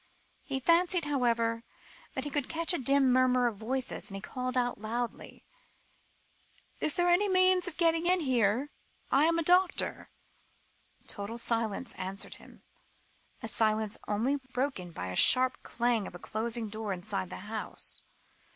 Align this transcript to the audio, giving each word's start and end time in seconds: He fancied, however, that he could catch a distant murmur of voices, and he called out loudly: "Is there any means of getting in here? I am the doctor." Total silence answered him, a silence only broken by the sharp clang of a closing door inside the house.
He 0.41 0.59
fancied, 0.59 1.05
however, 1.05 1.63
that 2.15 2.23
he 2.23 2.31
could 2.31 2.49
catch 2.49 2.73
a 2.73 2.79
distant 2.79 3.05
murmur 3.05 3.45
of 3.45 3.57
voices, 3.57 4.09
and 4.09 4.15
he 4.15 4.19
called 4.21 4.57
out 4.57 4.81
loudly: 4.81 5.45
"Is 6.79 6.95
there 6.95 7.07
any 7.07 7.29
means 7.29 7.67
of 7.67 7.77
getting 7.77 8.07
in 8.07 8.21
here? 8.21 8.71
I 9.11 9.25
am 9.25 9.35
the 9.35 9.43
doctor." 9.43 10.09
Total 11.05 11.37
silence 11.37 11.93
answered 11.99 12.37
him, 12.41 12.63
a 13.43 13.47
silence 13.47 13.99
only 14.07 14.37
broken 14.37 14.91
by 14.91 15.11
the 15.11 15.15
sharp 15.15 15.61
clang 15.61 16.07
of 16.07 16.15
a 16.15 16.17
closing 16.17 16.69
door 16.69 16.93
inside 16.93 17.29
the 17.29 17.35
house. 17.45 18.01